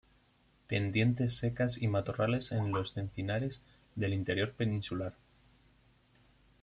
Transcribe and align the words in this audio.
Pendientes 0.65 1.35
secas 1.35 1.79
y 1.79 1.87
matorrales 1.87 2.51
en 2.53 2.71
los 2.71 2.97
encinares 2.97 3.61
del 3.95 4.15
interior 4.15 4.51
peninsular. 4.51 5.13